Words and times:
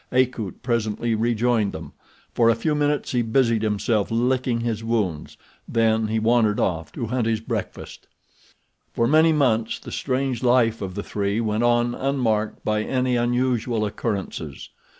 Akut 0.11 0.63
presently 0.63 1.13
rejoined 1.13 1.73
them. 1.73 1.93
For 2.33 2.49
a 2.49 2.55
few 2.55 2.73
minutes 2.73 3.11
he 3.11 3.21
busied 3.21 3.61
himself 3.61 4.09
licking 4.09 4.61
his 4.61 4.83
wounds, 4.83 5.37
then 5.67 6.07
he 6.07 6.17
wandered 6.17 6.59
off 6.59 6.91
to 6.93 7.05
hunt 7.05 7.27
his 7.27 7.39
breakfast. 7.39 8.07
For 8.93 9.05
many 9.05 9.31
months 9.31 9.77
the 9.77 9.91
strange 9.91 10.41
life 10.41 10.81
of 10.81 10.95
the 10.95 11.03
three 11.03 11.39
went 11.39 11.61
on 11.61 11.93
unmarked 11.93 12.65
by 12.65 12.81
any 12.81 13.15
unusual 13.15 13.85
occurrences. 13.85 14.69